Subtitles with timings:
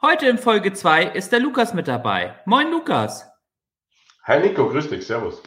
[0.00, 2.38] Heute in Folge 2 ist der Lukas mit dabei.
[2.44, 3.28] Moin Lukas.
[4.22, 5.42] Hi Nico, grüß dich, servus.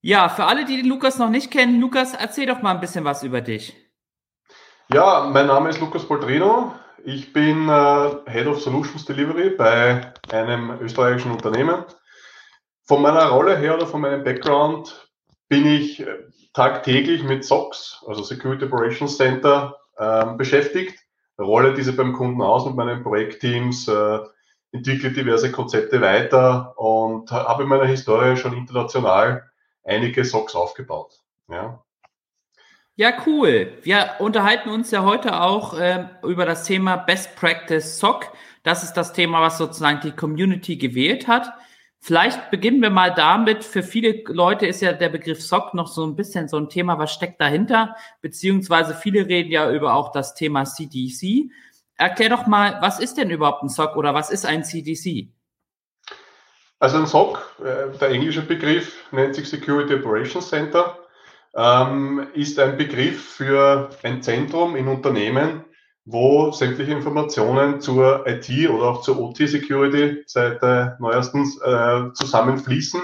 [0.00, 3.04] Ja, für alle, die den Lukas noch nicht kennen, Lukas, erzähl doch mal ein bisschen
[3.04, 3.76] was über dich.
[4.90, 6.72] Ja, mein Name ist Lukas Poltrino.
[7.04, 11.84] Ich bin äh, Head of Solutions Delivery bei einem österreichischen Unternehmen.
[12.84, 15.10] Von meiner Rolle her oder von meinem Background
[15.50, 16.06] bin ich äh,
[16.54, 20.98] tagtäglich mit SOX, also Security Operations Center, ähm, beschäftigt,
[21.38, 24.18] rolle diese beim Kunden aus mit meinen Projektteams, äh,
[24.72, 29.48] entwickle diverse Konzepte weiter und habe in meiner Historie schon international
[29.84, 31.20] einige SOCs aufgebaut.
[31.48, 31.82] Ja.
[32.96, 33.78] Ja, cool.
[33.82, 38.32] Wir unterhalten uns ja heute auch äh, über das Thema Best Practice SOC.
[38.64, 41.52] Das ist das Thema, was sozusagen die Community gewählt hat.
[42.00, 43.64] Vielleicht beginnen wir mal damit.
[43.64, 46.98] Für viele Leute ist ja der Begriff SOC noch so ein bisschen so ein Thema,
[46.98, 47.96] was steckt dahinter?
[48.20, 51.50] Beziehungsweise viele reden ja über auch das Thema CDC.
[51.96, 55.28] Erklär doch mal, was ist denn überhaupt ein SOC oder was ist ein CDC?
[56.78, 60.96] Also ein SOC, äh, der englische Begriff nennt sich Security Operations Center,
[61.56, 65.64] ähm, ist ein Begriff für ein Zentrum in Unternehmen,
[66.10, 70.62] wo sämtliche Informationen zur IT oder auch zur OT-Security seit
[71.00, 73.02] neuestens äh, zusammenfließen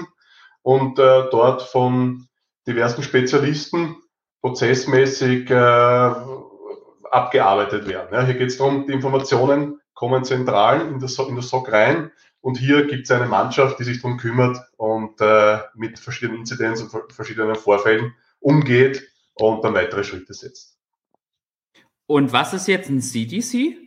[0.63, 2.27] und äh, dort von
[2.67, 3.95] diversen Spezialisten
[4.41, 6.11] prozessmäßig äh,
[7.11, 8.09] abgearbeitet werden.
[8.11, 12.11] Ja, hier geht es darum, die Informationen kommen zentral in das, in das SOC rein
[12.41, 16.81] und hier gibt es eine Mannschaft, die sich darum kümmert und äh, mit verschiedenen Inzidenz
[16.81, 20.74] und verschiedenen Vorfällen umgeht und dann weitere Schritte setzt.
[22.07, 23.77] Und was ist jetzt ein CDC?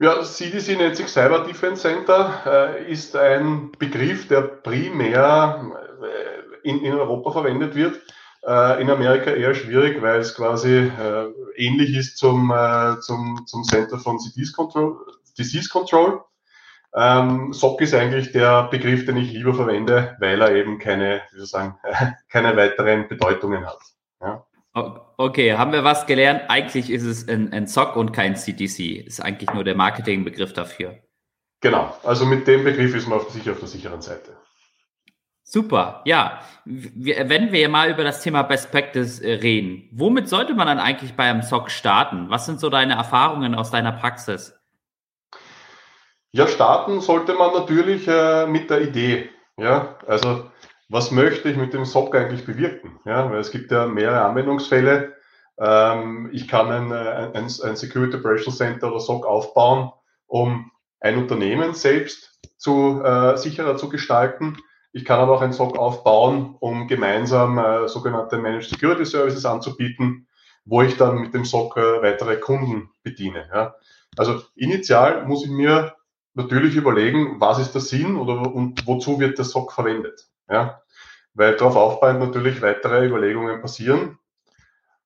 [0.00, 6.80] Ja, CDC nennt sich Cyber Defense Center, äh, ist ein Begriff, der primär äh, in,
[6.82, 8.00] in Europa verwendet wird.
[8.46, 13.64] Äh, in Amerika eher schwierig, weil es quasi äh, ähnlich ist zum, äh, zum, zum
[13.64, 14.96] Center von Disease Control.
[15.36, 16.22] Disease Control.
[16.94, 21.36] Ähm, SOC ist eigentlich der Begriff, den ich lieber verwende, weil er eben keine, wie
[21.36, 21.78] soll ich sagen,
[22.28, 23.80] keine weiteren Bedeutungen hat.
[24.20, 24.46] Ja.
[25.16, 26.42] Okay, haben wir was gelernt?
[26.48, 29.04] Eigentlich ist es ein, ein SOC und kein CDC.
[29.06, 30.98] Ist eigentlich nur der Marketingbegriff dafür.
[31.60, 34.36] Genau, also mit dem Begriff ist man auf, sicher auf der sicheren Seite.
[35.42, 36.40] Super, ja.
[36.66, 41.14] wenn wir mal über das Thema Best Practice äh, reden, womit sollte man dann eigentlich
[41.14, 42.26] bei einem SOC starten?
[42.28, 44.54] Was sind so deine Erfahrungen aus deiner Praxis?
[46.32, 49.30] Ja, starten sollte man natürlich äh, mit der Idee.
[49.56, 50.50] Ja, also
[50.88, 52.98] was möchte ich mit dem SOC eigentlich bewirken?
[53.04, 55.14] Ja, weil es gibt ja mehrere Anwendungsfälle.
[55.58, 59.92] Ähm, ich kann ein, ein, ein Security Operations Center oder SOC aufbauen,
[60.26, 64.56] um ein Unternehmen selbst zu, äh, sicherer zu gestalten.
[64.92, 70.26] Ich kann aber auch ein SOC aufbauen, um gemeinsam äh, sogenannte Managed Security Services anzubieten,
[70.64, 73.48] wo ich dann mit dem SOC äh, weitere Kunden bediene.
[73.52, 73.74] Ja.
[74.16, 75.94] Also initial muss ich mir
[76.34, 80.28] natürlich überlegen, was ist der Sinn oder und wozu wird der SOC verwendet.
[80.50, 80.82] Ja?
[81.34, 84.18] Weil darauf aufbauend natürlich weitere Überlegungen passieren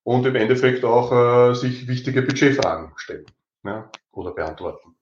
[0.03, 3.27] und im Endeffekt auch äh, sich wichtige Budgetfragen stellen
[3.65, 3.91] ja?
[4.13, 4.97] oder beantworten.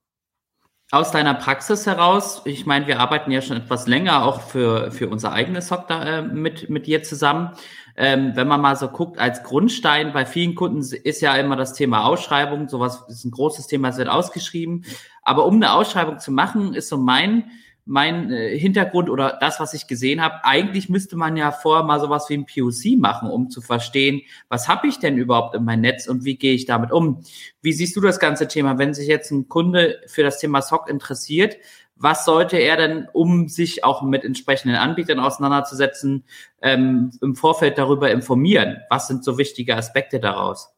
[0.93, 5.09] Aus deiner Praxis heraus, ich meine, wir arbeiten ja schon etwas länger auch für, für
[5.09, 7.51] unser eigenes SOC da, äh, mit, mit dir zusammen.
[7.97, 11.75] Ähm, wenn man mal so guckt, als Grundstein bei vielen Kunden ist ja immer das
[11.75, 12.69] Thema Ausschreibung.
[12.69, 14.85] Sowas ist ein großes Thema, es wird ausgeschrieben.
[15.23, 17.53] Aber um eine Ausschreibung zu machen, ist so mein
[17.91, 21.99] mein äh, Hintergrund oder das, was ich gesehen habe, eigentlich müsste man ja vorher mal
[21.99, 25.81] sowas wie ein POC machen, um zu verstehen, was habe ich denn überhaupt in meinem
[25.81, 27.25] Netz und wie gehe ich damit um.
[27.63, 30.89] Wie siehst du das ganze Thema, wenn sich jetzt ein Kunde für das Thema SOC
[30.89, 31.57] interessiert?
[31.97, 36.23] Was sollte er denn, um sich auch mit entsprechenden Anbietern auseinanderzusetzen,
[36.63, 38.79] ähm, im Vorfeld darüber informieren?
[38.89, 40.73] Was sind so wichtige Aspekte daraus?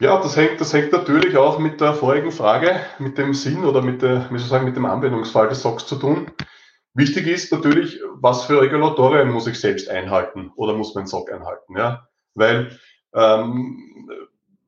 [0.00, 3.80] Ja, das hängt, das hängt natürlich auch mit der vorigen Frage, mit dem Sinn oder
[3.80, 6.32] mit, der, wie soll ich sagen, mit dem Anwendungsfall des SOCs zu tun.
[6.94, 11.76] Wichtig ist natürlich, was für Regulatorien muss ich selbst einhalten oder muss mein SOC einhalten.
[11.76, 12.08] Ja?
[12.34, 12.76] Weil
[13.14, 14.08] ähm,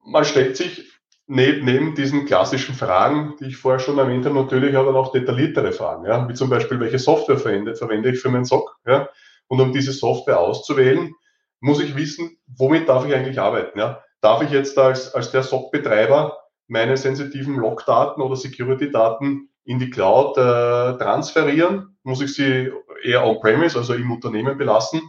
[0.05, 0.93] man stellt sich
[1.27, 5.73] neben, neben diesen klassischen Fragen, die ich vorher schon erwähnt habe, natürlich aber noch detailliertere
[5.73, 6.07] Fragen.
[6.07, 6.29] Ja?
[6.29, 8.77] Wie zum Beispiel, welche Software verwende, verwende ich für meinen SOC?
[8.87, 9.09] Ja?
[9.49, 11.15] Und um diese Software auszuwählen,
[11.59, 13.77] muss ich wissen, womit darf ich eigentlich arbeiten?
[13.77, 14.05] Ja?
[14.27, 16.37] Darf ich jetzt als, als der SOC-Betreiber
[16.67, 21.97] meine sensitiven Logdaten oder Security-Daten in die Cloud äh, transferieren?
[22.03, 22.73] Muss ich sie
[23.05, 25.01] eher on-premise, also im Unternehmen belassen?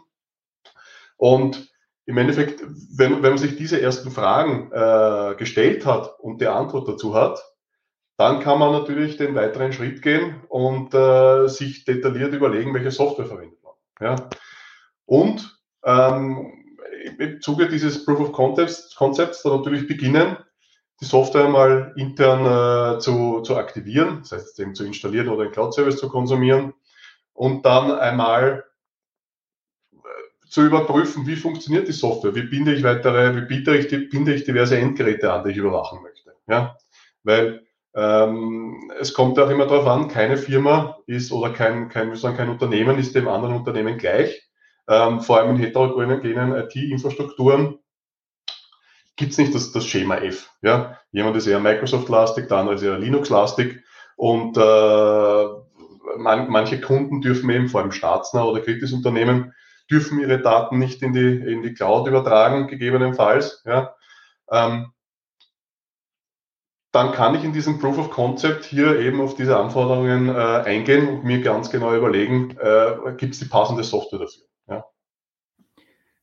[1.15, 1.73] Und
[2.05, 2.61] im Endeffekt,
[2.95, 7.43] wenn, wenn man sich diese ersten Fragen äh, gestellt hat und die Antwort dazu hat,
[8.17, 13.25] dann kann man natürlich den weiteren Schritt gehen und äh, sich detailliert überlegen, welche Software
[13.25, 13.73] verwendet man.
[13.99, 14.29] Ja?
[15.05, 16.56] Und ähm,
[17.07, 20.38] im Zuge dieses Proof of Concepts, Concepts dann natürlich beginnen,
[21.01, 25.51] die Software mal intern äh, zu, zu aktivieren, das heißt eben zu installieren oder einen
[25.51, 26.74] Cloud-Service zu konsumieren
[27.33, 28.65] und dann einmal
[29.94, 29.98] äh,
[30.50, 34.44] zu überprüfen, wie funktioniert die Software, wie binde ich weitere, wie binde ich, binde ich
[34.44, 36.33] diverse Endgeräte an, die ich überwachen möchte.
[36.48, 36.77] Ja?
[37.24, 42.38] Weil ähm, es kommt auch immer darauf an, keine Firma ist oder kein, kein, sagen,
[42.38, 44.46] kein Unternehmen ist dem anderen Unternehmen gleich.
[44.88, 46.22] Ähm, vor allem in heterogenen
[46.56, 47.80] IT-Infrastrukturen
[49.18, 50.50] gibt es nicht das, das Schema F.
[50.62, 50.98] Ja?
[51.12, 53.84] Jemand ist eher Microsoft-lastig, der andere ist eher Linux-lastig.
[54.16, 55.45] Und äh,
[56.18, 59.54] man, manche Kunden dürfen eben, vor allem staatsnah oder kritisches Unternehmen,
[59.89, 63.63] dürfen ihre Daten nicht in die, in die Cloud übertragen, gegebenenfalls.
[63.66, 63.95] Ja?
[64.50, 64.92] Ähm,
[66.92, 71.07] dann kann ich in diesem Proof of Concept hier eben auf diese Anforderungen äh, eingehen
[71.07, 74.46] und mir ganz genau überlegen, äh, gibt es die passende Software dafür.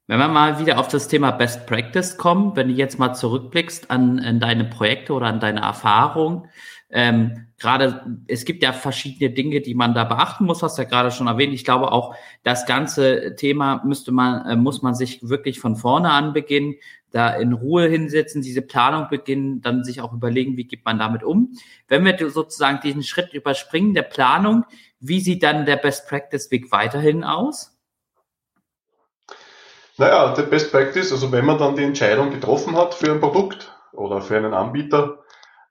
[0.06, 3.90] Wenn wir mal wieder auf das Thema Best Practice kommen, wenn du jetzt mal zurückblickst
[3.90, 6.48] an, an deine Projekte oder an deine Erfahrung,
[6.90, 10.88] ähm, gerade es gibt ja verschiedene Dinge, die man da beachten muss, hast du ja
[10.88, 11.54] gerade schon erwähnt.
[11.54, 16.10] Ich glaube auch, das ganze Thema müsste man, äh, muss man sich wirklich von vorne
[16.10, 16.74] an beginnen
[17.14, 21.22] da in Ruhe hinsetzen, diese Planung beginnen, dann sich auch überlegen, wie geht man damit
[21.22, 21.52] um.
[21.86, 24.64] Wenn wir sozusagen diesen Schritt überspringen der Planung,
[24.98, 27.73] wie sieht dann der Best Practice Weg weiterhin aus?
[29.96, 33.72] Naja, der Best Practice, also wenn man dann die Entscheidung getroffen hat für ein Produkt
[33.92, 35.24] oder für einen Anbieter,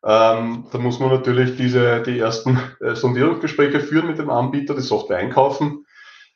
[0.06, 4.82] ähm, dann muss man natürlich diese, die ersten äh, Sondierungsgespräche führen mit dem Anbieter, die
[4.82, 5.86] Software einkaufen.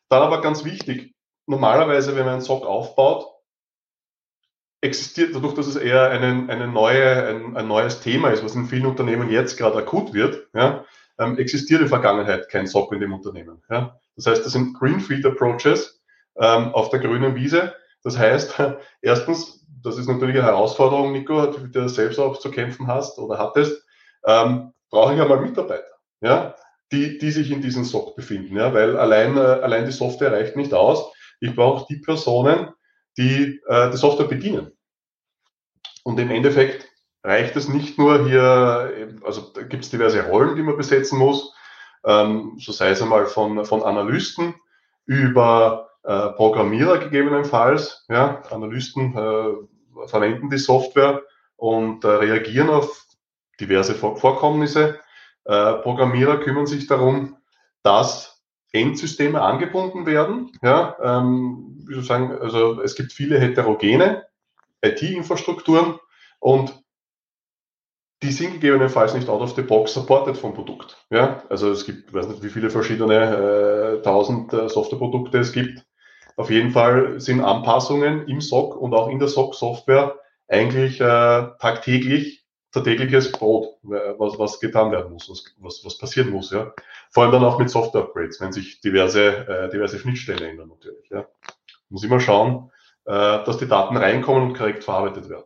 [0.09, 3.27] Dann aber ganz wichtig, normalerweise, wenn man einen SOC aufbaut,
[4.81, 8.67] existiert, dadurch, dass es eher eine, eine neue, ein, ein neues Thema ist, was in
[8.67, 10.85] vielen Unternehmen jetzt gerade akut wird, ja,
[11.19, 13.63] ähm, existiert in Vergangenheit kein SOC in dem Unternehmen.
[13.69, 13.99] Ja.
[14.15, 15.96] Das heißt, das sind Greenfield Approaches
[16.39, 17.73] ähm, auf der grünen Wiese.
[18.03, 18.55] Das heißt,
[19.01, 23.37] erstens, das ist natürlich eine Herausforderung, Nico, die du selbst auch zu kämpfen hast oder
[23.37, 23.83] hattest,
[24.25, 25.83] ähm, brauche ich einmal Mitarbeiter,
[26.21, 26.55] ja,
[26.91, 30.55] die, die sich in diesem SOC befinden, ja, weil allein, äh, allein die Software reicht
[30.55, 31.11] nicht aus.
[31.39, 32.69] Ich brauche die Personen,
[33.17, 34.71] die äh, die Software bedienen.
[36.03, 36.87] Und im Endeffekt
[37.23, 41.53] reicht es nicht nur hier, also da gibt es diverse Rollen, die man besetzen muss,
[42.05, 44.55] ähm, so sei es einmal von, von Analysten
[45.05, 48.05] über äh, Programmierer gegebenenfalls.
[48.07, 51.21] Ja, Analysten äh, verwenden die Software
[51.57, 53.05] und äh, reagieren auf
[53.59, 54.99] diverse Vorkommnisse.
[55.43, 57.35] Äh, Programmierer kümmern sich darum,
[57.83, 60.51] dass Endsysteme angebunden werden.
[60.61, 64.25] Ja, ähm, wie soll ich sagen, also es gibt viele heterogene
[64.81, 65.99] IT-Infrastrukturen
[66.39, 66.73] und
[68.23, 71.05] die sind gegebenenfalls nicht out of the box supported vom Produkt.
[71.09, 75.86] Ja, also es gibt, weiß nicht, wie viele verschiedene äh, tausend äh, Softwareprodukte es gibt.
[76.37, 80.17] Auf jeden Fall sind Anpassungen im SOC und auch in der SOC-Software
[80.47, 81.03] eigentlich äh,
[81.59, 82.47] tagtäglich
[82.83, 86.51] tägliches Brot, was, was getan werden muss, was, was, was passieren muss.
[86.51, 86.73] Ja.
[87.09, 91.09] Vor allem dann auch mit Software-Upgrades, wenn sich diverse, äh, diverse Schnittstellen ändern natürlich.
[91.09, 91.25] Ja.
[91.89, 92.71] Muss immer schauen,
[93.05, 95.45] äh, dass die Daten reinkommen und korrekt verarbeitet werden.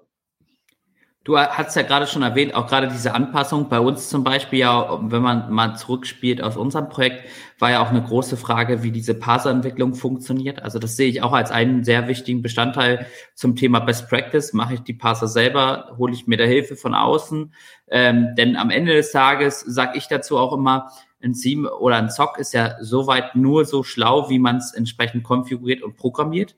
[1.23, 4.99] Du hast ja gerade schon erwähnt, auch gerade diese Anpassung bei uns zum Beispiel, ja,
[5.03, 7.27] wenn man mal zurückspielt aus unserem Projekt,
[7.59, 10.63] war ja auch eine große Frage, wie diese Parser-Entwicklung funktioniert.
[10.63, 14.53] Also das sehe ich auch als einen sehr wichtigen Bestandteil zum Thema Best Practice.
[14.53, 17.53] Mache ich die Parser selber, hole ich mir da Hilfe von außen.
[17.89, 20.89] Ähm, denn am Ende des Tages sage ich dazu auch immer,
[21.21, 25.23] ein Seam oder ein Zock ist ja soweit nur so schlau, wie man es entsprechend
[25.23, 26.55] konfiguriert und programmiert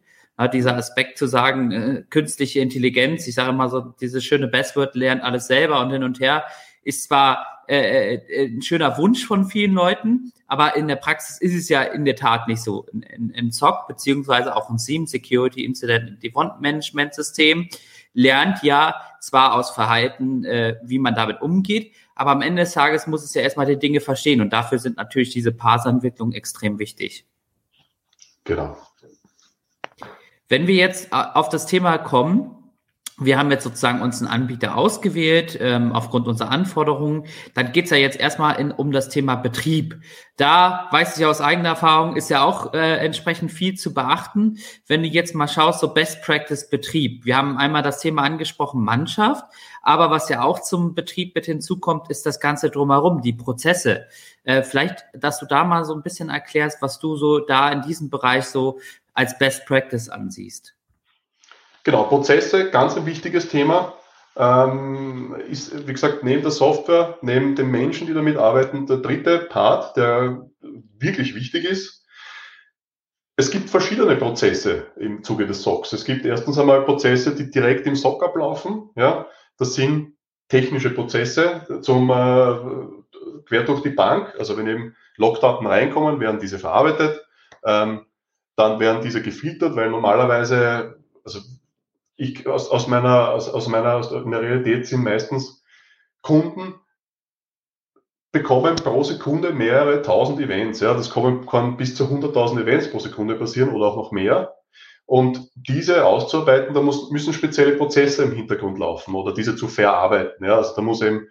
[0.51, 5.23] dieser Aspekt zu sagen, äh, künstliche Intelligenz, ich sage immer so, dieses schöne Buzzword lernt
[5.23, 6.43] alles selber und hin und her,
[6.83, 11.55] ist zwar äh, äh, ein schöner Wunsch von vielen Leuten, aber in der Praxis ist
[11.55, 12.85] es ja in der Tat nicht so.
[12.91, 17.69] Im SOC, beziehungsweise auch im SIEM, Security Incident Event Management System,
[18.13, 23.07] lernt ja zwar aus Verhalten, äh, wie man damit umgeht, aber am Ende des Tages
[23.07, 27.25] muss es ja erstmal die Dinge verstehen und dafür sind natürlich diese Parser-Entwicklungen extrem wichtig.
[28.43, 28.77] Genau.
[30.53, 32.55] Wenn wir jetzt äh, auf das Thema kommen,
[33.17, 37.25] wir haben jetzt sozusagen uns einen Anbieter ausgewählt ähm, aufgrund unserer Anforderungen.
[37.55, 40.00] Dann geht's ja jetzt erstmal in, um das Thema Betrieb.
[40.38, 44.60] Da weiß ich aus eigener Erfahrung, ist ja auch äh, entsprechend viel zu beachten.
[44.86, 47.25] Wenn du jetzt mal schaust, so Best Practice Betrieb.
[47.25, 49.45] Wir haben einmal das Thema angesprochen, Mannschaft.
[49.81, 54.05] Aber was ja auch zum Betrieb mit hinzukommt, ist das Ganze drumherum, die Prozesse.
[54.43, 57.81] Äh, vielleicht, dass du da mal so ein bisschen erklärst, was du so da in
[57.81, 58.79] diesem Bereich so
[59.13, 60.75] als Best Practice ansiehst.
[61.84, 63.93] Genau, Prozesse, ganz ein wichtiges Thema.
[64.36, 69.39] Ähm, ist, wie gesagt, neben der Software, neben den Menschen, die damit arbeiten, der dritte
[69.39, 70.50] Part, der
[70.98, 72.03] wirklich wichtig ist.
[73.36, 75.93] Es gibt verschiedene Prozesse im Zuge des SOCs.
[75.93, 78.89] Es gibt erstens einmal Prozesse, die direkt im SOC ablaufen.
[78.96, 79.27] Ja,
[79.58, 80.15] das sind
[80.50, 82.55] technische Prozesse zum äh,
[83.46, 84.34] quer durch die Bank.
[84.38, 87.24] Also wenn eben Logdaten reinkommen, werden diese verarbeitet.
[87.65, 88.05] Ähm,
[88.55, 91.39] dann werden diese gefiltert, weil normalerweise, also
[92.15, 95.63] ich aus, aus meiner, aus, aus meiner aus der Realität sind meistens
[96.22, 96.75] Kunden
[98.31, 100.79] bekommen pro Sekunde mehrere tausend Events.
[100.79, 104.55] Ja, das kann, kann bis zu 100.000 Events pro Sekunde passieren oder auch noch mehr.
[105.05, 110.45] Und diese auszuarbeiten, da muss, müssen spezielle Prozesse im Hintergrund laufen oder diese zu verarbeiten.
[110.45, 111.27] Ja, also da muss eben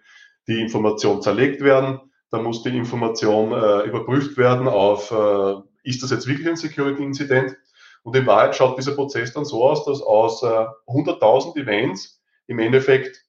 [0.47, 1.99] die Information zerlegt werden,
[2.29, 7.55] da muss die Information äh, überprüft werden auf, äh, ist das jetzt wirklich ein Security-Incident?
[8.03, 12.59] Und in Wahrheit schaut dieser Prozess dann so aus, dass aus äh, 100.000 Events im
[12.59, 13.23] Endeffekt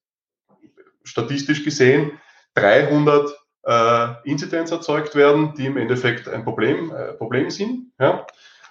[1.05, 2.19] statistisch gesehen
[2.55, 3.31] 300
[3.65, 7.93] äh, Incidents erzeugt werden, die im Endeffekt ein Problem, äh, Problem sind.
[7.99, 8.27] Ja?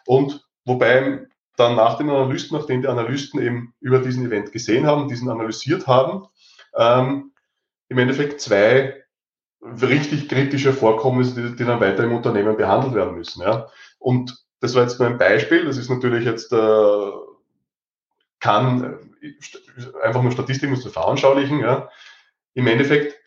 [0.05, 5.07] Und wobei dann nach den Analysten, nachdem die Analysten eben über diesen Event gesehen haben,
[5.07, 6.27] diesen analysiert haben,
[6.75, 7.31] ähm,
[7.89, 9.02] im Endeffekt zwei
[9.81, 13.41] richtig kritische Vorkommnisse, die, die, dann weiter im Unternehmen behandelt werden müssen.
[13.41, 13.67] Ja?
[13.99, 15.65] Und das war jetzt nur ein Beispiel.
[15.65, 17.11] Das ist natürlich jetzt, äh,
[18.39, 21.59] kann äh, einfach nur Statistiken zu veranschaulichen.
[21.59, 21.89] Ja.
[22.53, 23.17] Im Endeffekt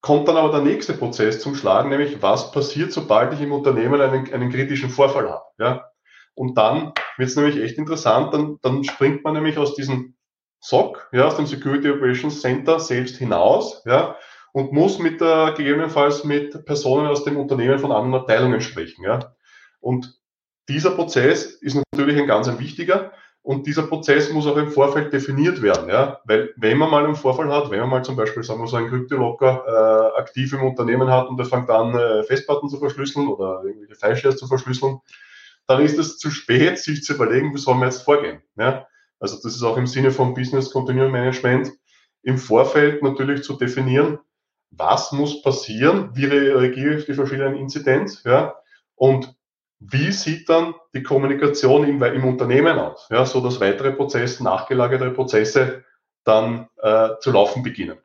[0.00, 4.00] kommt dann aber der nächste Prozess zum Schlagen, nämlich was passiert, sobald ich im Unternehmen
[4.00, 5.44] einen, einen kritischen Vorfall habe.
[5.58, 5.90] Ja.
[6.34, 10.14] Und dann wird es nämlich echt interessant, dann, dann springt man nämlich aus diesem
[10.60, 14.16] SOC, ja, aus dem Security Operations Center selbst hinaus, ja,
[14.52, 19.34] und muss mit der, gegebenenfalls mit Personen aus dem Unternehmen von anderen Abteilungen sprechen, ja.
[19.80, 20.18] Und
[20.68, 23.12] dieser Prozess ist natürlich ein ganz ein wichtiger
[23.42, 27.14] und dieser Prozess muss auch im Vorfeld definiert werden, ja, weil wenn man mal einen
[27.14, 30.64] Vorfall hat, wenn man mal zum Beispiel, sagen wir so, einen Kryptolocker äh, aktiv im
[30.64, 34.98] Unternehmen hat und der fängt an, äh, Festplatten zu verschlüsseln oder irgendwelche Fileshares zu verschlüsseln,
[35.66, 38.42] dann ist es zu spät, sich zu überlegen, wie soll man jetzt vorgehen.
[38.56, 38.86] Ja?
[39.20, 41.72] Also das ist auch im Sinne von Business Continuum Management
[42.22, 44.18] im Vorfeld natürlich zu definieren,
[44.70, 48.54] was muss passieren, wie reagiere ich auf die verschiedenen Inzidenz, ja,
[48.94, 49.34] und
[49.80, 55.10] wie sieht dann die Kommunikation im, im Unternehmen aus, ja, so dass weitere Prozesse, nachgelagerte
[55.10, 55.84] Prozesse
[56.24, 57.98] dann äh, zu laufen beginnen.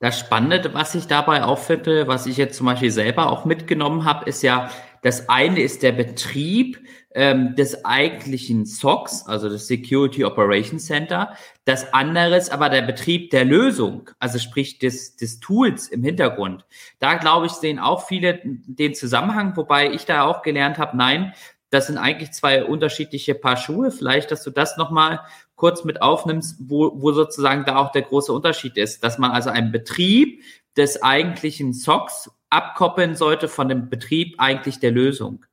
[0.00, 4.28] Das Spannende, was ich dabei auffinde, was ich jetzt zum Beispiel selber auch mitgenommen habe,
[4.28, 4.68] ist ja,
[5.02, 6.80] das eine ist der Betrieb
[7.14, 11.36] ähm, des eigentlichen SOCs, also des Security Operations Center.
[11.64, 16.64] Das andere ist aber der Betrieb der Lösung, also sprich des, des Tools im Hintergrund.
[17.00, 21.34] Da glaube ich, sehen auch viele den Zusammenhang, wobei ich da auch gelernt habe, nein,
[21.70, 23.90] das sind eigentlich zwei unterschiedliche Paar Schuhe.
[23.90, 25.20] Vielleicht, dass du das nochmal
[25.56, 29.50] kurz mit aufnimmst, wo, wo sozusagen da auch der große Unterschied ist, dass man also
[29.50, 30.42] einen Betrieb
[30.76, 35.44] des eigentlichen SOCs abkoppeln sollte von dem Betrieb eigentlich der Lösung.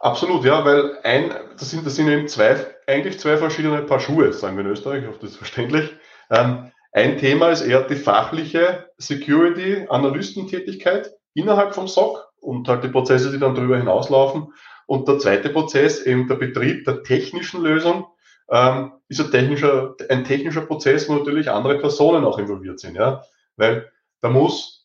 [0.00, 4.32] Absolut, ja, weil ein, das sind, das sind eben zwei, eigentlich zwei verschiedene Paar Schuhe,
[4.32, 5.94] sagen wir in Österreich, ich hoffe, das ist verständlich.
[6.30, 13.30] Ähm, ein Thema ist eher die fachliche Security-Analystentätigkeit innerhalb vom SOC und halt die Prozesse,
[13.30, 14.54] die dann darüber hinauslaufen.
[14.86, 18.06] Und der zweite Prozess, eben der Betrieb der technischen Lösung,
[18.50, 23.22] ähm, ist ein technischer, ein technischer Prozess, wo natürlich andere Personen auch involviert sind, ja,
[23.56, 24.80] weil da muss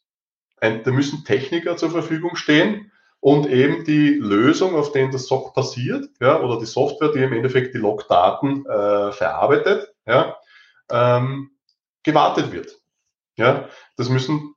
[0.59, 6.09] da müssen Techniker zur Verfügung stehen und eben die Lösung, auf denen das SOC passiert,
[6.19, 10.37] ja, oder die Software, die im Endeffekt die Logdaten äh, verarbeitet, ja,
[10.89, 11.51] ähm,
[12.03, 12.79] gewartet wird.
[13.35, 14.55] Ja, das müssen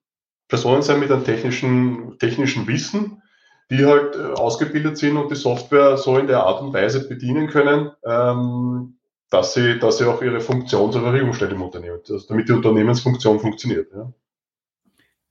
[0.48, 3.22] Personen sein mit einem technischen, technischen Wissen,
[3.70, 7.48] die halt äh, ausgebildet sind und die Software so in der Art und Weise bedienen
[7.48, 8.98] können, ähm,
[9.30, 13.40] dass sie, dass sie auch ihre Funktion zur Verfügung stellt im Unternehmen, damit die Unternehmensfunktion
[13.40, 13.92] funktioniert.
[13.92, 14.12] Ja.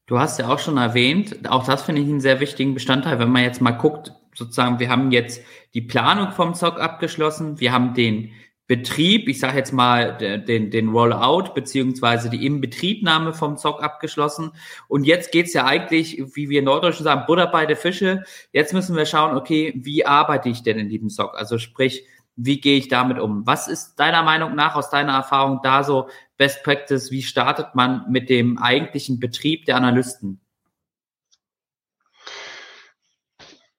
[0.07, 3.29] Du hast ja auch schon erwähnt, auch das finde ich einen sehr wichtigen Bestandteil, wenn
[3.29, 7.93] man jetzt mal guckt, sozusagen, wir haben jetzt die Planung vom ZOC abgeschlossen, wir haben
[7.93, 8.31] den
[8.67, 14.51] Betrieb, ich sage jetzt mal den, den Rollout beziehungsweise die Inbetriebnahme vom ZOC abgeschlossen.
[14.87, 18.23] Und jetzt geht's ja eigentlich, wie wir Norddeutschen sagen, Butter bei der Fische.
[18.51, 21.35] Jetzt müssen wir schauen, okay, wie arbeite ich denn in diesem ZOC?
[21.35, 22.05] Also sprich,
[22.39, 23.47] Wie gehe ich damit um?
[23.47, 27.11] Was ist deiner Meinung nach, aus deiner Erfahrung da so Best Practice?
[27.11, 30.39] Wie startet man mit dem eigentlichen Betrieb der Analysten?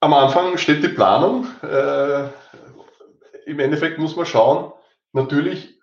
[0.01, 1.47] Am Anfang steht die Planung.
[1.63, 2.29] Äh,
[3.47, 4.73] Im Endeffekt muss man schauen,
[5.13, 5.81] natürlich,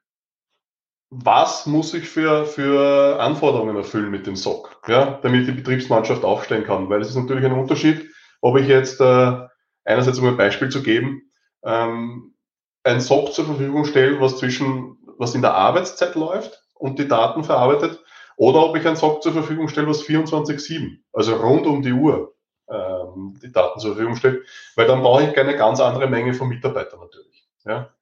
[1.10, 6.66] was muss ich für, für Anforderungen erfüllen mit dem SOC, ja, damit die Betriebsmannschaft aufstellen
[6.66, 6.90] kann.
[6.90, 8.10] Weil es ist natürlich ein Unterschied,
[8.42, 9.38] ob ich jetzt äh,
[9.84, 11.32] einerseits um ein Beispiel zu geben,
[11.64, 12.36] ähm,
[12.84, 17.44] ein SOC zur Verfügung stelle, was zwischen, was in der Arbeitszeit läuft und die Daten
[17.44, 18.04] verarbeitet,
[18.38, 22.36] oder ob ich ein SOC zur Verfügung stelle, was 24-7, also rund um die Uhr
[22.70, 26.50] ähm, die Daten zur Verfügung stellt, weil dann brauche ich keine ganz andere Menge von
[26.50, 27.48] Mitarbeitern natürlich.
[27.66, 27.94] Ja.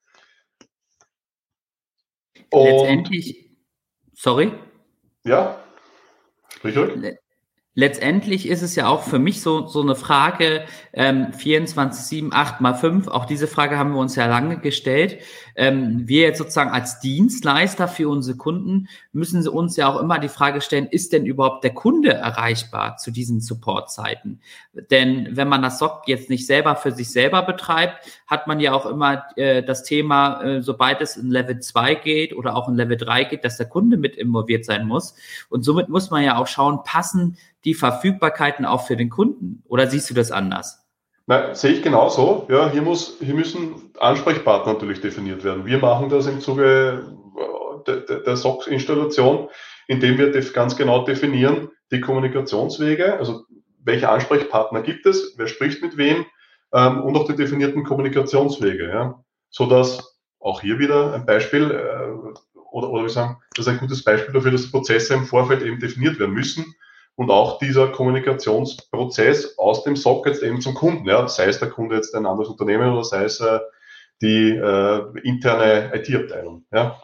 [2.52, 3.52] Und, Letztendlich,
[4.14, 4.54] sorry?
[5.24, 5.64] Ja,
[6.64, 6.98] Richard?
[7.76, 12.62] Letztendlich ist es ja auch für mich so, so eine Frage, ähm, 24, 7, 8
[12.62, 15.18] mal 5, auch diese Frage haben wir uns ja lange gestellt.
[15.56, 20.20] Ähm, wir jetzt sozusagen als Dienstleister für unsere Kunden müssen sie uns ja auch immer
[20.20, 24.42] die Frage stellen, ist denn überhaupt der Kunde erreichbar zu diesen Supportzeiten?
[24.92, 28.74] Denn wenn man das SOC jetzt nicht selber für sich selber betreibt, hat man ja
[28.74, 32.76] auch immer äh, das Thema, äh, sobald es in Level 2 geht oder auch in
[32.76, 35.16] Level 3 geht, dass der Kunde mit involviert sein muss.
[35.50, 39.64] Und somit muss man ja auch schauen, passen die Verfügbarkeiten auch für den Kunden?
[39.68, 40.86] Oder siehst du das anders?
[41.28, 42.48] Nein, sehe ich genauso.
[42.50, 45.66] Ja, hier, muss, hier müssen Ansprechpartner natürlich definiert werden.
[45.66, 47.06] Wir machen das im Zuge
[47.38, 49.48] äh, der, der SOX-Installation,
[49.88, 53.46] indem wir ganz genau definieren die Kommunikationswege, also
[53.86, 56.26] welche Ansprechpartner gibt es, wer spricht mit wem
[56.74, 62.90] ähm, und auch die definierten Kommunikationswege, ja, sodass auch hier wieder ein Beispiel äh, oder,
[62.90, 66.20] oder wir sagen, das ist ein gutes Beispiel dafür, dass Prozesse im Vorfeld eben definiert
[66.20, 66.76] werden müssen
[67.16, 71.70] und auch dieser Kommunikationsprozess aus dem SOC jetzt eben zum Kunden, ja, sei es der
[71.70, 73.60] Kunde jetzt ein anderes Unternehmen oder sei es äh,
[74.22, 76.66] die äh, interne IT-Abteilung.
[76.72, 77.00] Ja.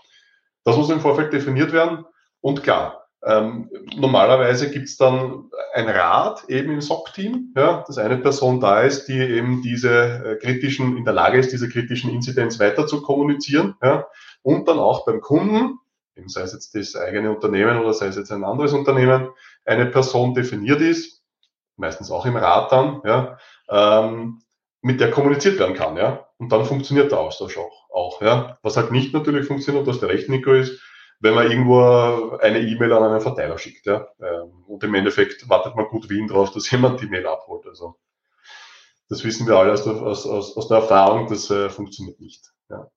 [0.63, 2.05] Das muss im Vorfeld definiert werden
[2.41, 8.17] und klar, ähm, normalerweise gibt es dann ein Rat eben im SOC-Team, ja, dass eine
[8.17, 12.59] Person da ist, die eben diese äh, kritischen, in der Lage ist, diese kritischen Inzidenz
[12.59, 14.07] weiter zu kommunizieren ja,
[14.41, 15.79] und dann auch beim Kunden
[16.19, 19.29] eben sei es jetzt das eigene Unternehmen oder sei es jetzt ein anderes Unternehmen,
[19.65, 21.23] eine Person definiert ist,
[21.77, 23.37] meistens auch im Rat dann, ja,
[23.69, 24.41] ähm,
[24.81, 26.27] mit der kommuniziert werden kann, ja.
[26.37, 28.57] Und dann funktioniert der Austausch auch, auch ja.
[28.61, 30.81] Was halt nicht natürlich funktioniert, was der rechte Nico ist,
[31.19, 34.07] wenn man irgendwo eine E-Mail an einen Verteiler schickt, ja.
[34.21, 37.65] Ähm, und im Endeffekt wartet man gut Wien drauf, dass jemand die Mail abholt.
[37.67, 37.95] Also
[39.09, 42.51] das wissen wir alle aus der, aus, aus, aus der Erfahrung, das äh, funktioniert nicht.
[42.69, 42.87] Ja.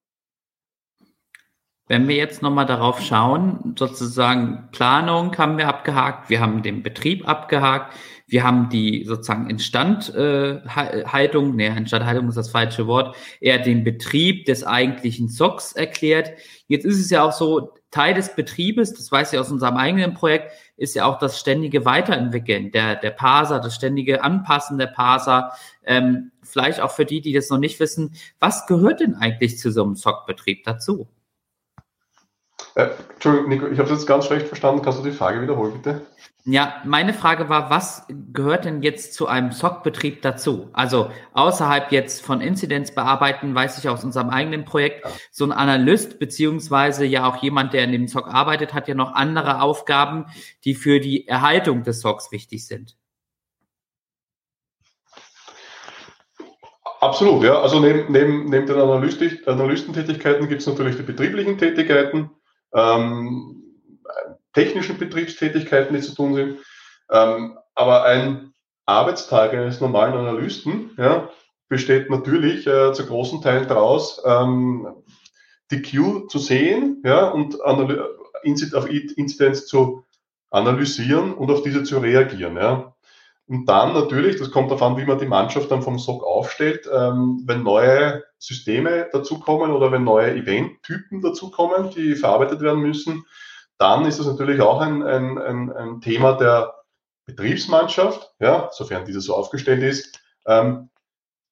[1.88, 7.28] Wenn wir jetzt nochmal darauf schauen, sozusagen Planung haben wir abgehakt, wir haben den Betrieb
[7.28, 7.94] abgehakt,
[8.32, 14.64] wir haben die sozusagen Instandhaltung, nee, Instandhaltung ist das falsche Wort, eher den Betrieb des
[14.64, 16.30] eigentlichen SOCs erklärt.
[16.66, 20.14] Jetzt ist es ja auch so, Teil des Betriebes, das weiß ich aus unserem eigenen
[20.14, 25.52] Projekt, ist ja auch das ständige Weiterentwickeln der, der Parser, das ständige Anpassen der Parser.
[25.84, 29.70] Ähm, vielleicht auch für die, die das noch nicht wissen, was gehört denn eigentlich zu
[29.70, 31.06] so einem SOC-Betrieb dazu?
[32.74, 34.82] Äh, Entschuldigung, Nico, ich habe es jetzt ganz schlecht verstanden.
[34.82, 36.06] Kannst du die Frage wiederholen, bitte?
[36.44, 40.70] Ja, meine Frage war, was gehört denn jetzt zu einem SOC-Betrieb dazu?
[40.72, 45.10] Also außerhalb jetzt von Inzidenz bearbeiten, weiß ich aus unserem eigenen Projekt, ja.
[45.30, 49.14] so ein Analyst beziehungsweise ja auch jemand, der in dem SOC arbeitet, hat ja noch
[49.14, 50.26] andere Aufgaben,
[50.64, 52.96] die für die Erhaltung des SOCs wichtig sind.
[57.00, 57.60] Absolut, ja.
[57.60, 58.76] Also neben, neben, neben den
[59.46, 62.30] Analystentätigkeiten gibt es natürlich die betrieblichen Tätigkeiten
[62.74, 63.62] ähm,
[64.52, 66.58] technischen Betriebstätigkeiten, die zu tun sind.
[67.10, 68.52] Ähm, aber ein
[68.86, 71.30] Arbeitstag eines normalen Analysten ja,
[71.68, 74.88] besteht natürlich äh, zu großen Teilen daraus, ähm,
[75.70, 80.04] die Queue zu sehen ja, und auf Inzidenz zu
[80.50, 82.56] analysieren und auf diese zu reagieren.
[82.56, 82.91] Ja.
[83.52, 86.88] Und dann natürlich, das kommt darauf an, wie man die Mannschaft dann vom SOC aufstellt,
[86.90, 93.26] ähm, wenn neue Systeme dazukommen oder wenn neue Eventtypen dazukommen, die verarbeitet werden müssen,
[93.76, 96.72] dann ist das natürlich auch ein, ein, ein, ein Thema der
[97.26, 100.88] Betriebsmannschaft, ja, sofern diese so aufgestellt ist, ähm,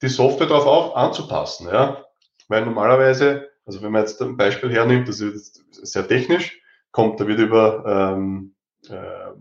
[0.00, 1.68] die Software darauf auch anzupassen.
[1.68, 2.06] Ja.
[2.48, 7.26] Weil normalerweise, also wenn man jetzt ein Beispiel hernimmt, das ist sehr technisch, kommt, da
[7.26, 7.84] wird über
[8.16, 8.54] ähm,
[8.88, 9.32] äh,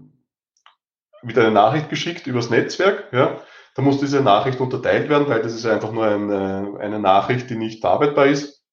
[1.21, 3.39] wird eine Nachricht geschickt übers Netzwerk, ja,
[3.75, 7.55] da muss diese Nachricht unterteilt werden, weil das ist einfach nur eine, eine Nachricht, die
[7.55, 8.63] nicht verarbeitbar ist.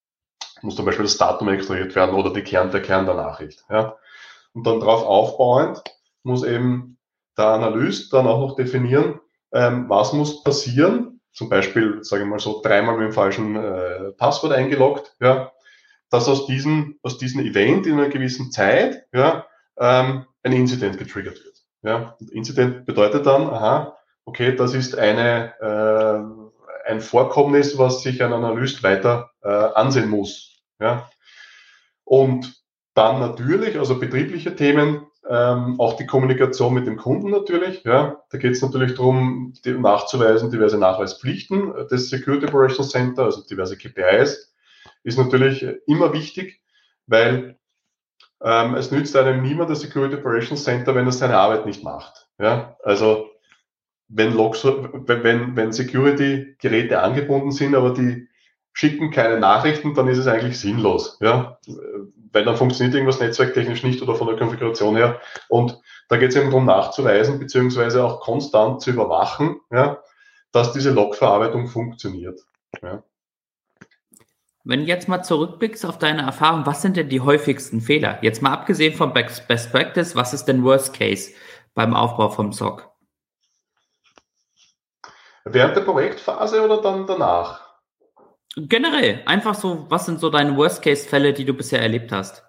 [0.62, 3.64] Muss zum Beispiel das Datum extrahiert werden oder die Kern, der Kern der Nachricht.
[3.70, 3.96] Ja.
[4.52, 5.82] Und dann darauf aufbauend
[6.22, 6.98] muss eben
[7.36, 9.20] der Analyst dann auch noch definieren,
[9.52, 14.12] ähm, was muss passieren, zum Beispiel, sage ich mal so, dreimal mit dem falschen äh,
[14.16, 15.52] Passwort eingeloggt, ja,
[16.10, 19.46] dass aus diesem, aus diesem Event in einer gewissen Zeit ja,
[19.78, 21.55] ähm, ein Incident getriggert wird.
[21.86, 22.16] Ja.
[22.32, 28.82] Incident bedeutet dann, aha, okay, das ist eine, äh, ein Vorkommnis, was sich ein Analyst
[28.82, 30.58] weiter äh, ansehen muss.
[30.80, 31.08] Ja.
[32.04, 32.60] Und
[32.94, 37.84] dann natürlich, also betriebliche Themen, ähm, auch die Kommunikation mit dem Kunden natürlich.
[37.84, 38.20] Ja.
[38.30, 44.52] Da geht es natürlich darum, nachzuweisen, diverse Nachweispflichten des Security Operations Center, also diverse KPIs,
[45.04, 46.60] ist natürlich immer wichtig,
[47.06, 47.58] weil
[48.42, 52.28] ähm, es nützt einem niemand das Security Operations Center, wenn es seine Arbeit nicht macht.
[52.38, 52.76] Ja.
[52.82, 53.30] Also
[54.08, 58.28] wenn, Logs, wenn, wenn Security-Geräte angebunden sind, aber die
[58.72, 61.18] schicken keine Nachrichten, dann ist es eigentlich sinnlos.
[61.20, 61.58] Ja?
[62.32, 65.20] Weil dann funktioniert irgendwas netzwerktechnisch nicht oder von der Konfiguration her.
[65.48, 70.02] Und da geht es eben darum nachzuweisen, beziehungsweise auch konstant zu überwachen, ja,
[70.52, 72.40] dass diese Logverarbeitung funktioniert.
[72.82, 73.02] Ja.
[74.68, 78.18] Wenn du jetzt mal zurückblickst auf deine Erfahrung, was sind denn die häufigsten Fehler?
[78.22, 81.30] Jetzt mal abgesehen vom Best Practice, was ist denn Worst Case
[81.74, 82.90] beim Aufbau vom SOC?
[85.44, 87.64] Während der Projektphase oder dann danach?
[88.56, 92.42] Generell, einfach so, was sind so deine Worst-Case-Fälle, die du bisher erlebt hast?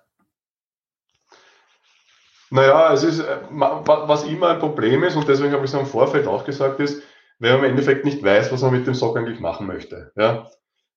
[2.49, 5.85] Naja, es ist, äh, was immer ein Problem ist, und deswegen habe ich es im
[5.85, 7.03] Vorfeld auch gesagt, ist,
[7.37, 10.11] wenn man im Endeffekt nicht weiß, was man mit dem SOC eigentlich machen möchte.
[10.15, 10.47] Ja?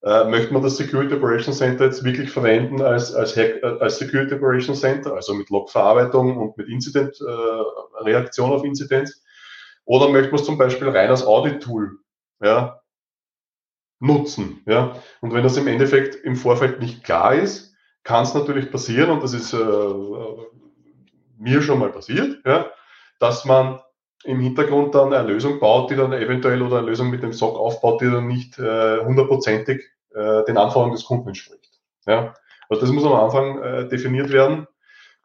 [0.02, 3.98] Äh, möchte man das Security Operations Center jetzt wirklich verwenden als, als, Hack, äh, als
[3.98, 9.22] Security Operations Center, also mit Logverarbeitung und mit Incident-Reaktion äh, auf Inzidenz?
[9.84, 11.98] Oder möchte man es zum Beispiel rein als Audit-Tool
[12.42, 12.80] ja,
[13.98, 14.62] nutzen.
[14.66, 14.96] Ja?
[15.20, 19.22] Und wenn das im Endeffekt im Vorfeld nicht klar ist, kann es natürlich passieren, und
[19.22, 19.58] das ist äh,
[21.38, 22.70] mir schon mal passiert, ja,
[23.18, 23.80] dass man
[24.24, 27.56] im Hintergrund dann eine Lösung baut, die dann eventuell oder eine Lösung mit dem SOC
[27.56, 29.82] aufbaut, die dann nicht äh, hundertprozentig
[30.14, 31.70] äh, den Anforderungen des Kunden entspricht.
[32.06, 32.34] Ja?
[32.68, 34.66] Also das muss am Anfang äh, definiert werden.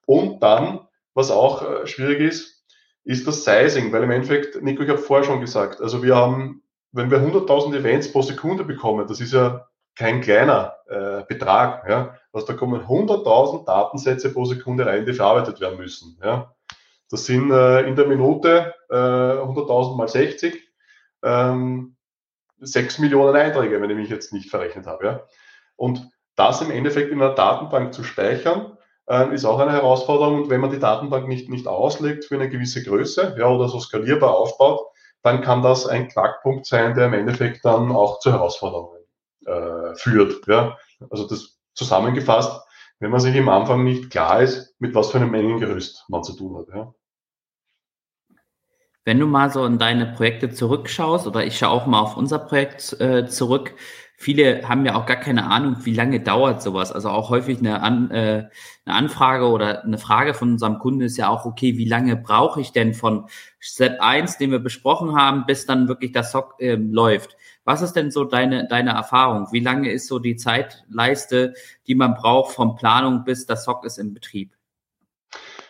[0.05, 2.63] Und dann, was auch äh, schwierig ist,
[3.03, 6.63] ist das Sizing, weil im Endeffekt, Nico, ich habe vorher schon gesagt, also wir haben
[6.95, 11.87] wenn wir 100.000 Events pro Sekunde bekommen, das ist ja kein kleiner äh, Betrag.
[11.89, 12.15] Ja?
[12.31, 16.17] Also da kommen 100.000 Datensätze pro Sekunde rein, die verarbeitet werden müssen.
[16.23, 16.55] Ja?
[17.09, 20.61] Das sind äh, in der Minute äh, 100.000 mal 60,
[21.23, 21.95] ähm,
[22.59, 25.05] 6 Millionen Einträge, wenn ich mich jetzt nicht verrechnet habe.
[25.05, 25.21] Ja?
[25.75, 30.43] Und das im Endeffekt in einer Datenbank zu speichern, äh, ist auch eine Herausforderung.
[30.43, 33.79] Und wenn man die Datenbank nicht, nicht auslegt für eine gewisse Größe ja, oder so
[33.79, 34.87] skalierbar aufbaut,
[35.21, 39.03] dann kann das ein Knackpunkt sein, der im Endeffekt dann auch zu Herausforderungen
[39.45, 40.47] äh, führt.
[40.47, 40.77] Ja?
[41.09, 42.61] Also das zusammengefasst,
[42.99, 46.33] wenn man sich im Anfang nicht klar ist, mit was für einem Mengengerüst man zu
[46.33, 46.67] tun hat.
[46.73, 46.93] Ja?
[49.05, 52.39] Wenn du mal so in deine Projekte zurückschaust, oder ich schaue auch mal auf unser
[52.39, 53.75] Projekt äh, zurück,
[54.17, 56.91] viele haben ja auch gar keine Ahnung, wie lange dauert sowas.
[56.91, 58.49] Also auch häufig eine, An, äh,
[58.85, 62.59] eine Anfrage oder eine Frage von unserem Kunden ist ja auch, okay, wie lange brauche
[62.59, 63.27] ich denn von
[63.59, 67.37] Step 1, den wir besprochen haben, bis dann wirklich das SOC äh, läuft?
[67.63, 69.47] Was ist denn so deine, deine Erfahrung?
[69.51, 71.53] Wie lange ist so die Zeitleiste,
[71.85, 74.51] die man braucht von Planung bis das SOC ist im Betrieb?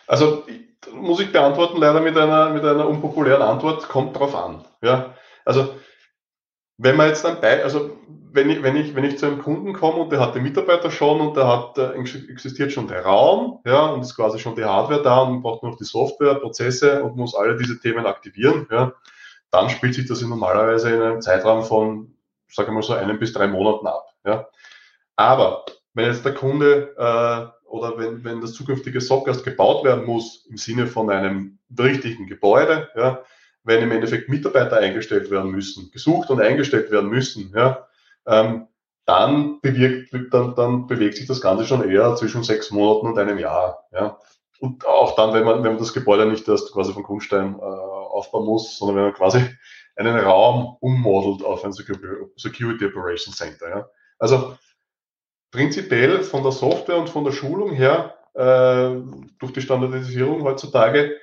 [0.06, 0.44] Also
[0.92, 4.64] muss ich beantworten, leider mit einer, mit einer unpopulären Antwort, kommt drauf an.
[4.82, 5.14] Ja?
[5.44, 5.74] Also
[6.78, 7.96] wenn man jetzt dann bei, also
[8.32, 10.90] wenn ich, wenn ich, wenn ich zu einem Kunden komme und der hat den Mitarbeiter
[10.90, 14.64] schon und der hat, äh, existiert schon der Raum, ja, und ist quasi schon die
[14.64, 18.92] Hardware da und braucht noch die Software, Prozesse und muss alle diese Themen aktivieren, ja,
[19.50, 22.14] dann spielt sich das normalerweise in einem Zeitraum von,
[22.50, 24.46] sage ich mal so, einem bis drei Monaten ab, ja.
[25.16, 30.06] Aber wenn jetzt der Kunde äh, oder wenn, wenn das zukünftige SOC erst gebaut werden
[30.06, 33.22] muss im Sinne von einem richtigen Gebäude, ja,
[33.64, 37.86] wenn im Endeffekt Mitarbeiter eingestellt werden müssen, gesucht und eingestellt werden müssen, ja,
[38.26, 38.68] ähm,
[39.04, 43.38] dann, bewirkt, dann, dann bewegt sich das Ganze schon eher zwischen sechs Monaten und einem
[43.38, 43.84] Jahr.
[43.92, 44.18] Ja.
[44.58, 47.62] Und auch dann, wenn man, wenn man das Gebäude nicht erst quasi von Grundstein äh,
[47.62, 49.40] aufbauen muss, sondern wenn man quasi
[49.96, 53.68] einen Raum ummodelt auf ein Security Operations Center.
[53.68, 53.88] Ja.
[54.18, 54.56] Also
[55.56, 58.90] prinzipiell von der Software und von der Schulung her, äh,
[59.38, 61.16] durch die Standardisierung heutzutage,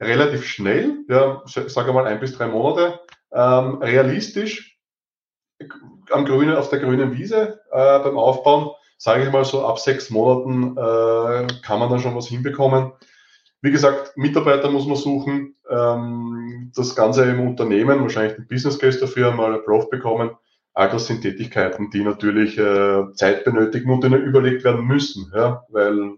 [0.00, 2.98] relativ schnell, ja, sage mal ein bis drei Monate,
[3.32, 4.76] ähm, realistisch
[6.10, 10.10] am grünen, auf der grünen Wiese äh, beim Aufbauen, sage ich mal so ab sechs
[10.10, 12.90] Monaten äh, kann man dann schon was hinbekommen.
[13.62, 18.98] Wie gesagt, Mitarbeiter muss man suchen, ähm, das Ganze im Unternehmen, wahrscheinlich den Business Case
[18.98, 20.30] dafür mal Approve bekommen.
[20.72, 26.16] All sind Tätigkeiten, die natürlich äh, Zeit benötigen und die überlegt werden müssen, ja, weil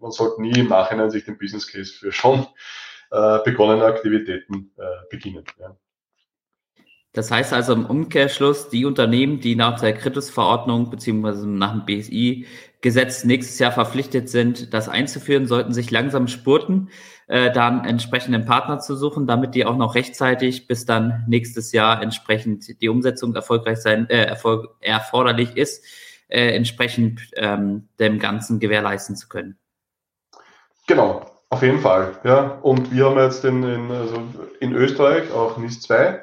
[0.00, 2.46] man sollte nie im Nachhinein sich den Business Case für schon
[3.10, 5.44] äh, begonnene Aktivitäten äh, beginnen.
[5.58, 5.76] Ja.
[7.12, 13.24] Das heißt also im Umkehrschluss, die Unternehmen, die nach der Kritisverordnung beziehungsweise nach dem BSI-Gesetz
[13.24, 16.90] nächstes Jahr verpflichtet sind, das einzuführen, sollten sich langsam spurten,
[17.28, 22.02] äh, dann entsprechenden Partner zu suchen, damit die auch noch rechtzeitig bis dann nächstes Jahr
[22.02, 25.84] entsprechend die Umsetzung erfolgreich sein, äh, erfolg, erforderlich ist,
[26.28, 29.58] äh, entsprechend ähm, dem Ganzen gewährleisten zu können.
[30.86, 32.18] Genau, auf jeden Fall.
[32.24, 32.58] Ja.
[32.62, 34.22] Und wir haben jetzt in, in, also
[34.60, 36.22] in Österreich auch NIS 2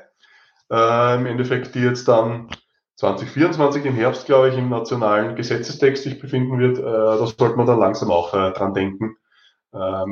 [0.72, 2.50] äh, im Endeffekt, die jetzt dann
[2.96, 6.80] 2024 im Herbst, glaube ich, im nationalen Gesetzestext sich befinden wird.
[6.80, 9.18] Äh, da sollte man dann langsam auch äh, dran denken,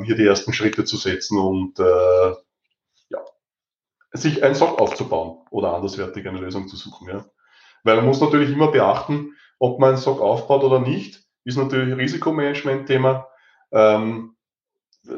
[0.04, 2.34] hier die ersten Schritte zu setzen und äh,
[3.08, 3.18] ja,
[4.12, 7.08] sich ein Sock aufzubauen oder anderswertig eine Lösung zu suchen.
[7.08, 7.24] Ja.
[7.82, 11.92] Weil man muss natürlich immer beachten, ob man einen Sock aufbaut oder nicht, ist natürlich
[11.92, 13.26] ein Risikomanagement-Thema.
[13.72, 14.34] Ähm,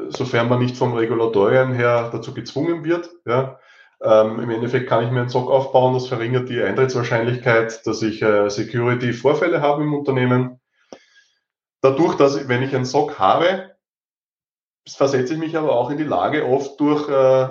[0.09, 3.09] sofern man nicht vom Regulatorien her dazu gezwungen wird.
[3.25, 3.59] Ja.
[4.01, 8.21] Ähm, Im Endeffekt kann ich mir einen SOC aufbauen, das verringert die Eintrittswahrscheinlichkeit, dass ich
[8.21, 10.59] äh, Security-Vorfälle habe im Unternehmen.
[11.81, 13.76] Dadurch, dass wenn ich einen SOC habe,
[14.95, 17.43] versetze ich mich aber auch in die Lage, oft durch äh,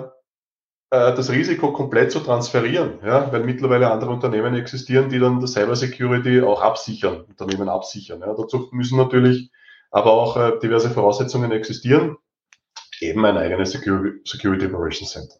[0.89, 5.53] äh, das Risiko komplett zu transferieren, ja, weil mittlerweile andere Unternehmen existieren, die dann das
[5.53, 8.21] Cyber Security auch absichern, Unternehmen absichern.
[8.21, 8.33] Ja.
[8.33, 9.51] Dazu müssen natürlich
[9.91, 12.17] aber auch äh, diverse Voraussetzungen existieren,
[13.01, 15.35] eben ein eigenes Security Operations Center.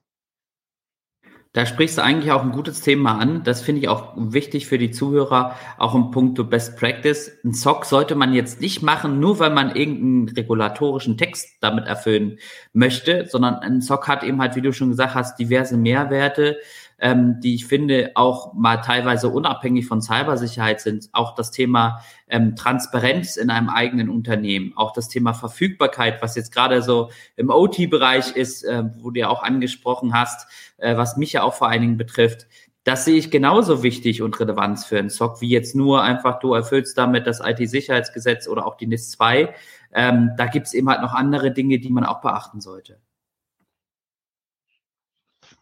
[1.57, 3.41] Da sprichst du eigentlich auch ein gutes Thema an.
[3.43, 7.31] Das finde ich auch wichtig für die Zuhörer, auch im Punkt Best Practice.
[7.43, 12.37] Ein SOC sollte man jetzt nicht machen, nur weil man irgendeinen regulatorischen Text damit erfüllen
[12.73, 16.57] möchte, sondern ein SOC hat eben halt, wie du schon gesagt hast, diverse Mehrwerte,
[16.99, 21.09] ähm, die ich finde auch mal teilweise unabhängig von Cybersicherheit sind.
[21.11, 26.51] Auch das Thema ähm, Transparenz in einem eigenen Unternehmen, auch das Thema Verfügbarkeit, was jetzt
[26.53, 31.33] gerade so im OT-Bereich ist, äh, wo du ja auch angesprochen hast, äh, was mich
[31.33, 32.47] ja auch vor allen Dingen betrifft.
[32.83, 36.53] Das sehe ich genauso wichtig und relevant für einen SOC, wie jetzt nur einfach, du
[36.53, 39.53] erfüllst damit das IT-Sicherheitsgesetz oder auch die NIS 2.
[39.91, 43.01] Ähm, da gibt es eben halt noch andere Dinge, die man auch beachten sollte.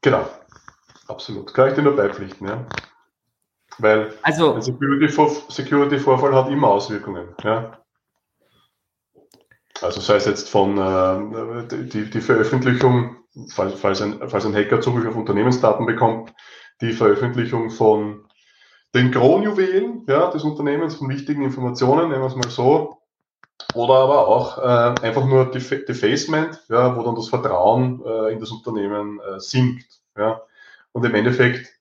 [0.01, 0.29] Genau.
[1.07, 1.53] Absolut.
[1.53, 2.65] Kann ich dir nur beipflichten, ja.
[3.77, 7.77] Weil also, ein Security-Vorfall Security hat immer Auswirkungen, ja.
[9.81, 13.17] Also sei es jetzt von äh, die, die Veröffentlichung,
[13.49, 16.33] falls, falls, ein, falls ein Hacker Zugriff auf Unternehmensdaten bekommt,
[16.81, 18.25] die Veröffentlichung von
[18.93, 23.01] den Kronjuwelen ja, des Unternehmens, von wichtigen Informationen, nehmen wir es mal so,
[23.73, 28.51] oder aber auch äh, einfach nur Defacement, ja, wo dann das Vertrauen äh, in das
[28.51, 30.01] Unternehmen äh, sinkt.
[30.17, 30.41] Ja.
[30.95, 31.77] Und im Endeffekt,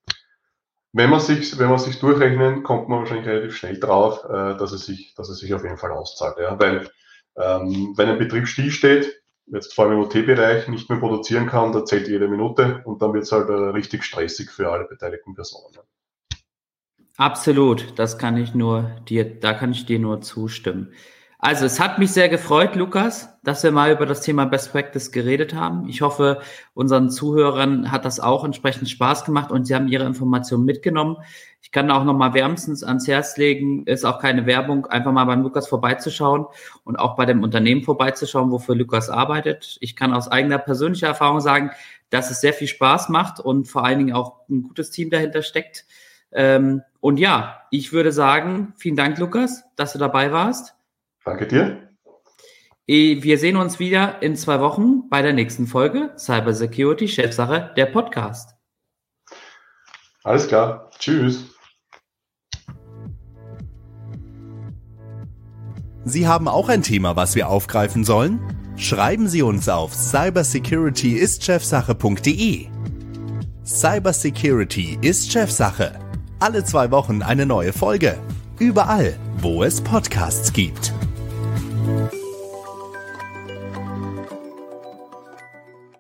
[0.93, 4.73] wenn man sich, wenn man sich durchrechnet, kommt man wahrscheinlich relativ schnell drauf, äh, dass
[4.73, 6.37] es sich, dass es sich auf jeden Fall auszahlt.
[6.41, 6.59] Ja?
[6.59, 6.89] Weil
[7.37, 11.85] ähm, wenn ein Betrieb stillsteht, jetzt vor allem im OT-Bereich nicht mehr produzieren kann, da
[11.85, 15.79] zählt jede Minute und dann wird es halt äh, richtig stressig für alle beteiligten Personen.
[17.17, 20.93] Absolut, das kann ich nur dir, da kann ich dir nur zustimmen.
[21.45, 25.13] Also es hat mich sehr gefreut, Lukas, dass wir mal über das Thema Best Practice
[25.13, 25.87] geredet haben.
[25.91, 26.41] Ich hoffe,
[26.73, 31.19] unseren Zuhörern hat das auch entsprechend Spaß gemacht und sie haben ihre Informationen mitgenommen.
[31.61, 35.27] Ich kann auch noch mal wärmstens ans Herz legen, ist auch keine Werbung, einfach mal
[35.27, 36.47] beim Lukas vorbeizuschauen
[36.83, 39.77] und auch bei dem Unternehmen vorbeizuschauen, wofür Lukas arbeitet.
[39.81, 41.73] Ich kann aus eigener persönlicher Erfahrung sagen,
[42.09, 45.43] dass es sehr viel Spaß macht und vor allen Dingen auch ein gutes Team dahinter
[45.43, 45.85] steckt.
[46.33, 50.74] Ähm, und ja, ich würde sagen, vielen Dank, Lukas, dass du dabei warst.
[51.25, 51.89] Danke dir.
[52.87, 58.51] Wir sehen uns wieder in zwei Wochen bei der nächsten Folge Cybersecurity Chefsache, der Podcast.
[60.23, 60.91] Alles klar.
[60.99, 61.47] Tschüss.
[66.05, 68.39] Sie haben auch ein Thema, was wir aufgreifen sollen?
[68.77, 72.67] Schreiben Sie uns auf cybersecurityistchefsache.de.
[73.65, 75.99] Cybersecurity ist Chefsache.
[76.41, 78.19] Alle zwei Wochen eine neue Folge.
[78.59, 80.93] Überall, wo es Podcasts gibt.